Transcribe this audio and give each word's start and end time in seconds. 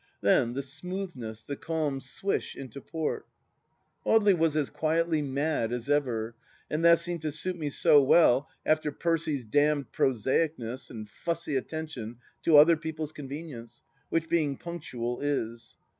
Then 0.21 0.55
the 0.55 0.63
smoothness, 0.63 1.43
the 1.43 1.55
calm 1.55 2.01
swish 2.01 2.55
into 2.55 2.81
port!... 2.81 3.27
Audely 4.03 4.35
was 4.35 4.57
as 4.57 4.71
quietly 4.71 5.21
mad 5.21 5.71
as 5.71 5.91
ever, 5.91 6.33
and 6.71 6.83
that 6.83 6.97
seemed 6.97 7.21
to 7.21 7.31
suit 7.31 7.55
me 7.55 7.69
so 7.69 8.01
well 8.01 8.49
after 8.65 8.91
Percy's 8.91 9.45
damned 9.45 9.91
prosaicness 9.91 10.89
and 10.89 11.07
fussy 11.07 11.55
attention 11.55 12.17
to 12.41 12.57
other 12.57 12.77
people's 12.77 13.11
convenience, 13.11 13.83
which 14.09 14.27
being 14.27 14.57
punctual 14.57 15.19
is. 15.21 15.77